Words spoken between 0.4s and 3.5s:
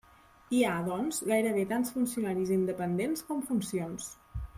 Hi ha, doncs, gairebé tants funcionaris independents com